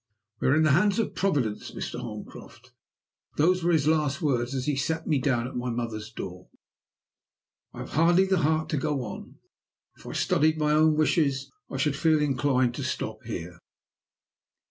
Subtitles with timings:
[0.39, 1.99] 'We are in the hands of Providence, Mr.
[1.99, 2.71] Holmcroft;'
[3.37, 6.47] those were his last words as he set me down at my mother's door.
[7.71, 9.35] "I have hardly the heart to go on.
[9.95, 13.59] If I studied my own wishes, I should feel inclined to stop here.